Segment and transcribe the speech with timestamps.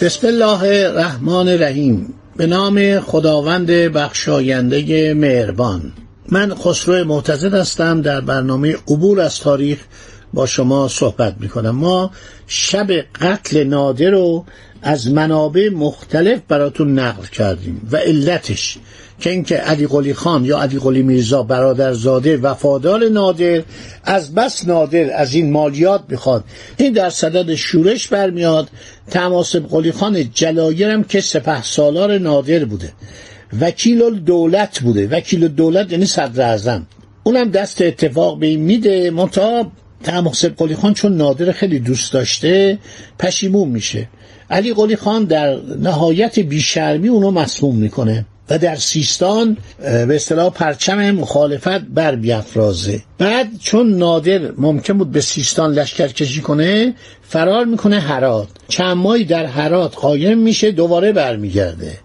[0.00, 2.14] بسم الله الرحمن الرحیم.
[2.36, 5.92] به نام خداوند بخشاینده مهربان.
[6.28, 8.02] من خسرو معتزد هستم.
[8.02, 9.78] در برنامه عبور از تاریخ
[10.34, 12.10] با شما صحبت می کنم ما
[12.46, 12.90] شب
[13.20, 14.44] قتل نادر رو
[14.82, 18.78] از منابع مختلف براتون نقل کردیم و علتش
[19.20, 23.62] که اینکه علی قلی خان یا علی قلی میرزا برادرزاده وفادار نادر
[24.04, 26.44] از بس نادر از این مالیات می‌خواد.
[26.76, 28.68] این در صدد شورش برمیاد.
[29.10, 32.92] تماسب قلی خان جلایرم که سپه سالار نادر بوده.
[33.60, 35.08] وکیل دولت بوده.
[35.08, 36.86] وکیل دولت یعنی صدر اعظم.
[37.22, 39.10] اونم دست اتفاق به این میده.
[39.10, 42.78] منتها تماسب قلی خان چون نادر خیلی دوست داشته
[43.18, 44.08] پشیمون میشه.
[44.50, 48.26] علی قلی خان در نهایت بیشرمی اونو مسموم می‌کنه.
[48.50, 53.02] و در سیستان به اصطلاح پرچم مخالفت بر بیافرازه.
[53.18, 58.48] بعد چون نادر ممکن بود به سیستان لشکر کشی کنه فرار می‌کنه هرات.
[58.68, 61.98] چند ماهی در هرات قایم میشه دوباره برمیگرده.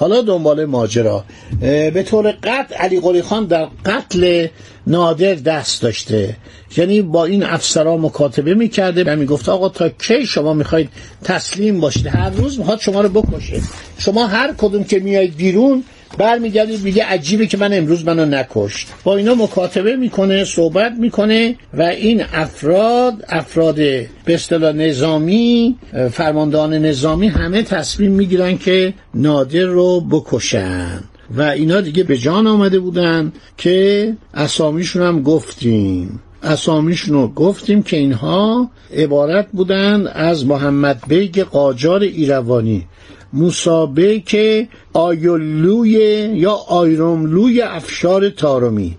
[0.00, 1.24] حالا دنبال ماجرا.
[1.60, 4.46] به طور قطع علی قلی خان در قتل
[4.86, 6.36] نادر دست داشته.
[6.76, 10.88] یعنی با این افسرا مکاتبه می‌کرده و می‌گفت آقا تا کی شما می‌خواید
[11.24, 13.60] تسلیم باشید؟ هر روز می‌خواد شما رو بکشه.
[13.98, 15.84] شما هر کدوم که میایید بیرون
[16.18, 18.88] برمیگردید میگه عجیبه که من امروز منو نکشت.
[19.04, 25.76] با اینا مکاتبه می‌کنه صحبت می‌کنه و این افراد افراد به اصطلاح نظامی
[26.12, 31.00] فرماندهان نظامی همه تصمیم می‌گیرن که نادر رو بکشن.
[31.36, 36.20] و اینا دیگه به جان آمده بودن که اسامیشون هم گفتیم.
[36.42, 42.86] اسامیشون رو گفتیم که اینها عبارت بودند از محمد بیگ قاجار ایروانی.
[43.32, 45.90] موسابه آیولوی
[46.34, 48.96] یا آیروملوی افشار تارمی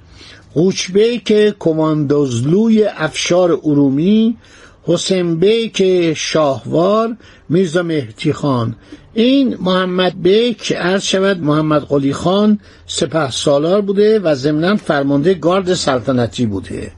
[0.54, 4.38] قوچبه که کماندوزلوی افشار ارومی
[4.84, 7.18] حسین بیک شاهوار
[7.50, 8.76] میرزا مهدی خان.
[9.14, 15.74] این محمد بیک عرض شود محمد قلی خان سپه سالار بوده و ضمنا فرمانده گارد
[15.74, 16.92] سلطنتی بوده.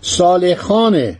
[0.00, 1.16] صالح خان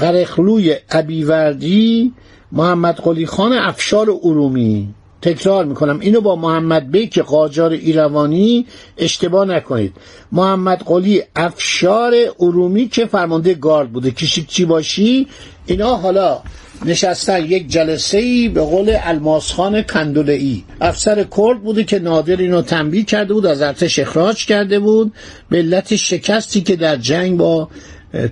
[0.00, 2.12] غرخلوی ابیوردی
[2.52, 4.94] محمد قلی خان افشار ارومی.
[5.24, 6.00] تکرار می‌کنم.
[6.00, 8.66] اینو با محمد بیک قاجار ایروانی
[8.98, 9.92] اشتباه نکنید.
[10.32, 14.10] محمد قلی افشار ارومی که فرمانده گارد بوده.
[14.10, 15.26] کشیکچی باشی؟
[15.66, 16.40] اینا حالا
[16.84, 22.36] نشستن یک جلسه ای به قول الماس خان کندوله ای افسر کرد بوده که نادر
[22.36, 25.12] اینو تنبیه کرده بود از ارتش اخراج کرده بود.
[25.50, 27.68] به علت شکستی که در جنگ با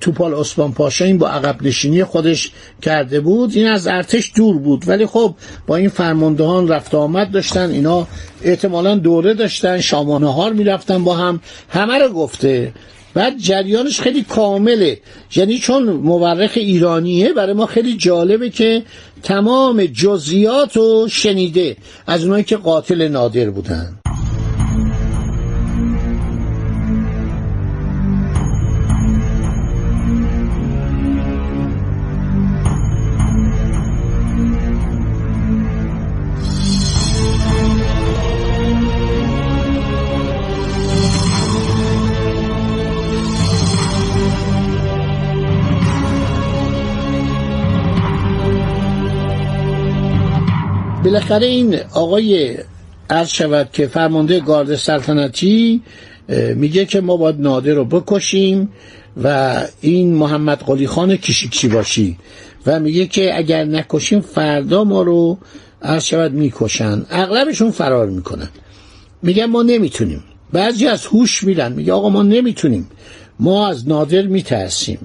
[0.00, 2.50] توپال اسمان پاشا این با عقب نشینی خودش
[2.82, 3.52] کرده بود.
[3.54, 5.34] این از ارتش دور بود ولی خب
[5.66, 7.70] با این فرماندهان رفت آمد داشتن.
[7.70, 8.06] اینا
[8.42, 11.40] احتمالا دوره داشتن شامانه هار می‌رفتن با هم.
[11.68, 12.72] همه رو گفته.
[13.14, 15.00] بعد جریانش خیلی کامله.
[15.36, 18.82] یعنی چون مورخ ایرانیه برای ما خیلی جالبه که
[19.22, 21.76] تمام جزئیات رو شنیده
[22.06, 24.01] از اونایی که قاتل نادر بودن.
[51.12, 52.56] بالاخره این آقای
[53.10, 55.82] عرض شود که فرمانده گارد سلطنتی
[56.54, 58.68] میگه که ما باید نادر رو بکشیم
[59.22, 62.18] و این محمد قلی خان کشیکچی باشی
[62.66, 65.38] و میگه که اگر نکشیم فردا ما رو
[65.82, 67.06] عرض شود می‌کشن.
[67.10, 68.48] اغلبشون فرار می‌کنن.
[69.22, 70.24] میگن ما نمی‌تونیم.
[70.52, 71.72] بعضی از هوش میرن.
[71.72, 72.88] میگه آقا ما نمی‌تونیم.
[73.40, 74.98] ما از نادر میترسیم.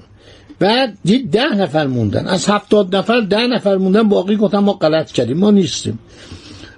[0.60, 2.28] بعد دید ده نفر موندن.
[2.28, 6.00] از هفتاد نفر ده نفر موندن باقی گفتن ما غلط کردیم ما نیستیم.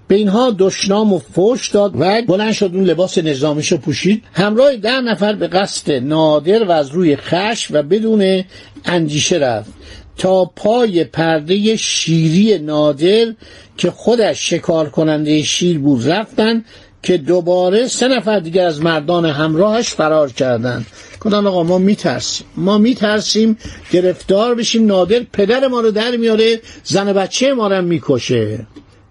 [0.08, 4.24] به اینها دشنام و فوش داد و بلند شد اون لباس نظامیشو پوشید.
[4.34, 8.44] همراه ده نفر به قصد نادر و از روی خش و بدون
[8.86, 9.72] اندیشه رفت.
[10.18, 13.34] تا پای پرده شیری نادر
[13.78, 16.64] که خودش شکار کننده شیر بود رفتن
[17.04, 20.86] که دوباره سه نفر دیگر از مردان همراهش فرار کردند.
[21.22, 22.48] گفتن آقا ما میترسیم.
[22.58, 23.58] ما میترسیم
[23.92, 24.86] گرفتار بشیم.
[24.86, 26.62] نادر پدر ما رو در میاره.
[26.84, 28.68] زن بچه ما رو می‌کشه.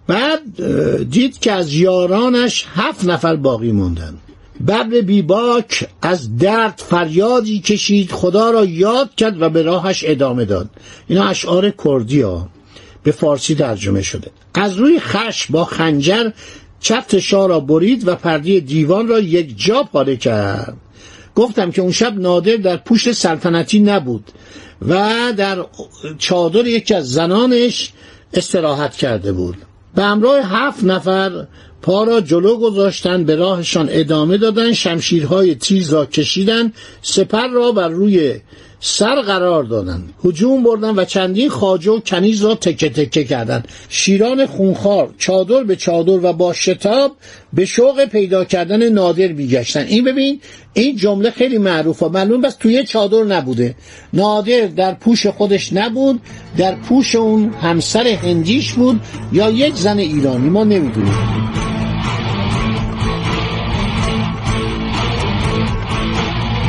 [0.06, 0.40] بعد
[1.10, 4.14] دید که از یارانش هفت نفر باقی موندن.
[4.66, 8.12] ببر بیباک از درد فریادی کشید.
[8.12, 10.68] خدا را یاد کرد و به راهش ادامه داد.
[11.08, 12.48] اینا اشعار کردی ها.
[13.02, 14.30] به فارسی ترجمه شده.
[14.54, 16.30] از روی خش با خنجر
[16.80, 20.76] چفت شاه را برید و پرده دیوان را یک جا پاره کرد.
[21.34, 24.24] گفتم که اون شب نادر در پوشت سلطنتی نبود
[24.88, 25.64] و در
[26.18, 27.92] چادر یکی از زنانش
[28.34, 29.56] استراحت کرده بود.
[29.94, 31.46] به همراه هفت نفر
[31.82, 36.72] پا را جلو گذاشتن به راهشان ادامه دادن شمشیرهای تیز را کشیدن
[37.02, 38.34] سپر را بر روی
[38.80, 44.46] سر قرار دادند هجوم بردن و چندین خاجه و کنیز را تکه تکه کردند شیران
[44.46, 47.16] خونخوار چادر به چادر و با شتاب
[47.52, 49.84] به شوق پیدا کردن نادر میگشتن.
[49.86, 50.40] این ببین
[50.74, 52.08] این جمله خیلی معروفه.
[52.08, 53.74] معلوم بس توی چادر نبوده.
[54.12, 56.20] نادر در پوش خودش نبود
[56.56, 59.00] در پوش اون همسر هندیش بود
[59.32, 61.47] یا یک زن ایرانی ما نمی‌دونیم.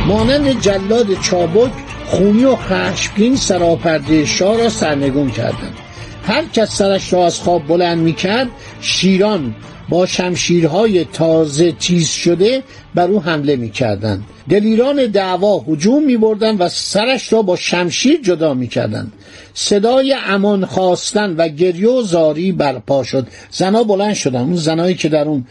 [0.10, 1.72] مانند جلاد چابک
[2.06, 5.78] خونی و خشمگین سراپرده شاه را سرنگون کردند.
[6.24, 8.48] هر کس سرش را از خواب بلند می‌کرد
[8.82, 9.56] شیران
[9.90, 12.64] با شمشیرهای تازه تیز شده
[12.96, 14.24] بر او حمله می‌کردند.
[14.50, 19.14] دلیران دعوا هجوم میبردند و سرش را با شمشیر جدا می‌کردند.
[19.54, 23.28] صدای امان خواستن و گریه و زاری برپا شد.
[23.52, 24.40] زنا بلند شدن.
[24.40, 25.46] اون زنایی که در اون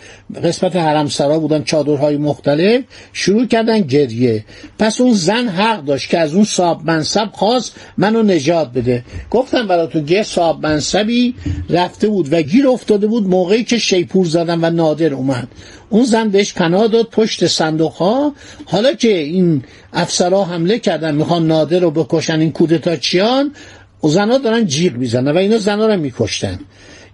[0.44, 4.44] قسمت حرم سرا بودن چادرهای مختلف شروع کردن گریه.
[4.78, 9.04] پس اون زن حق داشت که از اون صاحب منصب خواست منو نجات بده.
[9.30, 11.34] گفتم براتون گه صاحب منصبی
[11.70, 15.48] رفته بود و گیر افتاده بود موقعی که شیپور زدن و نادر اومد.
[15.90, 18.32] اون زن بهش پناه داد پشت صندوق ها
[18.64, 23.54] حالا که این افسرها حمله کردن می‌خوان نادر رو بکشن این کودتاچیان
[24.04, 26.58] و زنها دارن جیغ می‌زنن و اینا زنها رو میکشتن.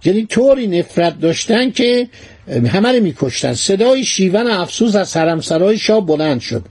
[0.05, 2.07] یعنی طوری نفرت داشتن که
[2.67, 3.53] همه رو میکشتن.
[3.53, 6.65] صدای شیون افسوس از حرمسرای شاه بلند شد.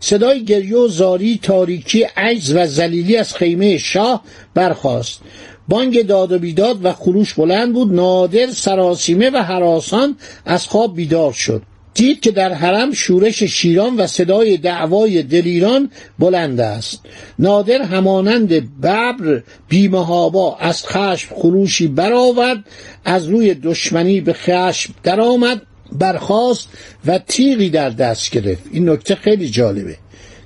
[0.00, 4.24] صدای گریه و زاری تاریکی عجز و زلیلی از خیمه شاه
[4.54, 5.20] برخاست.
[5.68, 7.92] بانگ داد و بیداد و خروش بلند بود.
[7.92, 10.16] نادر سراسیمه و حراسان
[10.46, 11.62] از خواب بیدار شد.
[11.94, 17.00] دید که در حرم شورش شیران و صدای دعوای دلیران بلند است.
[17.38, 18.48] نادر همانند
[18.80, 22.64] ببر بیمهابا از خشم خروشی برآورد
[23.04, 25.62] از روی دشمنی به خشم درآمد
[25.92, 26.68] برخاست
[27.06, 28.62] و تیغی در دست گرفت.
[28.72, 29.96] این نکته خیلی جالبه.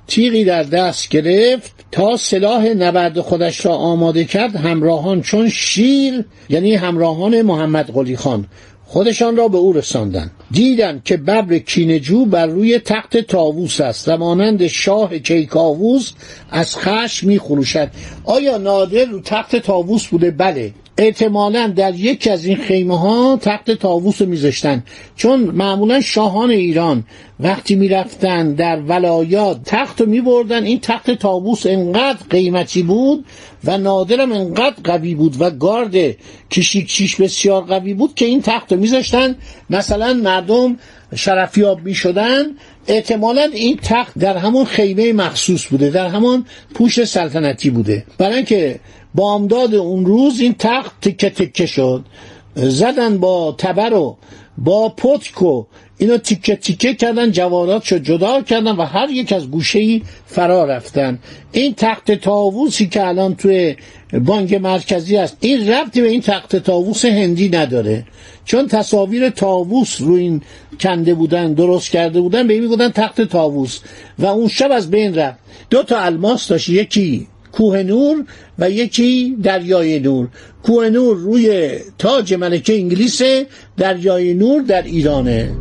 [0.07, 6.75] تیغی در دست گرفت تا سلاح نبرد خودش را آماده کرد همراهان چون شیر یعنی
[6.75, 8.45] همراهان محمد قلی خان.
[8.89, 10.31] خودشان را به او رساندند.
[10.51, 14.07] دیدند که ببر کینجو بر روی تخت تاووس است.
[14.07, 16.11] و مانند شاه کیکاووس
[16.51, 17.89] از خشم می خروشد
[18.23, 20.73] آیا نادر رو تخت تاووس بوده؟ بله.
[20.97, 24.83] احتمالا در یکی از این خیمه ها تخت تاووس میذاشتن.
[25.15, 27.03] چون معمولا شاهان ایران
[27.39, 33.25] وقتی می‌رفتن در ولایات تخت رو میبردن این تخت تاووس انقدر قیمتی بود
[33.63, 35.95] و نادرم انقدر قوی بود و گارد
[36.51, 39.35] کشیکچیش بسیار قوی بود که این تخت رو میذاشتن.
[39.69, 40.77] مثلا مردم
[41.15, 42.43] شرفیاب می‌شدن
[42.87, 48.05] احتمالا این تخت در همون خیمه مخصوص بوده در همون پوش سلطنتی بوده.
[48.17, 48.79] برای اینکه
[49.15, 52.05] بامداد اون روز این تخت تکه تکه شد.
[52.55, 54.17] زدن با تبر و
[54.57, 55.65] با پتک و
[55.97, 60.65] اینا تیکه تیکه کردن جوانات شد جدا کردن و هر یک از گوشه ای فرا
[60.65, 61.19] رفتن.
[61.51, 63.75] این تخت تاووسی که الان توی
[64.13, 68.05] بانک مرکزی است این ربطی به این تخت تاووس هندی نداره.
[68.45, 70.41] چون تصاویر تاووس رو این
[70.79, 73.79] کنده بودن درست کرده بودن به این تخت تاووس
[74.19, 75.39] و اون شب از بین رفت.
[75.69, 78.25] دو تا الماس داشت یکی کوه نور
[78.59, 80.27] و یکی دریای نور.
[80.63, 83.21] کوه نور روی تاج ملکه انگلیس
[83.77, 85.51] دریای نور در ایرانه.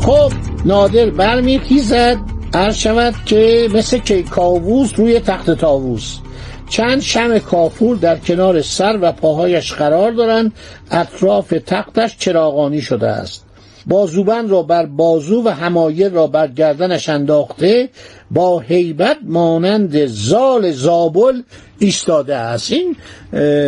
[0.00, 0.32] خب
[0.64, 2.16] نادر برمیخیزد.
[2.54, 6.18] عرض شود که مثل کیکاووس روی تخت تاووس
[6.74, 10.52] چند شم کافور در کنار سر و پاهایش قرار دارند
[10.90, 13.43] اطراف تختش چراغانی شده است.
[13.86, 17.88] بازوبند را بر بازو و همایل را بر گردنش انداخته
[18.30, 21.42] با هیبت مانند زال زابل
[21.78, 22.72] ایستاده است.
[22.72, 22.96] این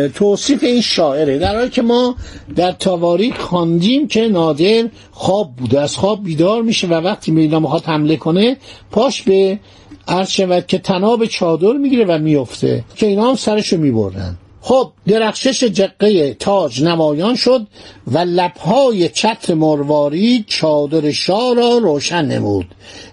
[0.09, 1.37] توصیف این شاعره.
[1.37, 2.15] در حالی که ما
[2.55, 7.83] در تواریخ خواندیم که نادر خواب بوده از خواب بیدار میشه و وقتی میدان می‌خواد
[7.83, 8.57] حمله کنه
[8.91, 9.59] پاش به
[10.07, 15.63] عرض شود که تناب چادر می‌گیره و میفته که اینا هم سرشو می‌برن خب درخشش
[15.63, 17.67] جقه تاج نمایان شد
[18.07, 22.65] و لبهای چتر مرواری چادر شاه را روشن نمود.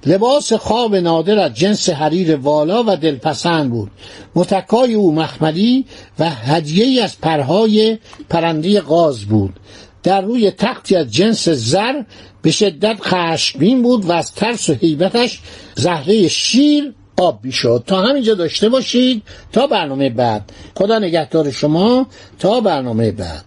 [0.07, 3.91] لباس خواب نادر از جنس حریر والا و دلپسند بود.
[4.35, 5.85] متکای او مخملی
[6.19, 7.99] و هدیه از پرهای
[8.31, 9.61] پرنده غاز بود.
[10.03, 12.03] در روی تختی از جنس زر
[12.43, 15.41] به شدت خشمگین بود و از ترس و حیبتش
[15.75, 19.23] زهره شیر آب بیشد تا همینجا داشته باشید.
[19.53, 20.53] تا برنامه بعد.
[20.75, 22.07] خدا نگهدار شما.
[22.39, 23.45] تا برنامه بعد.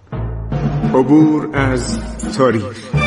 [0.93, 2.00] عبور از
[2.38, 3.06] تاریخ.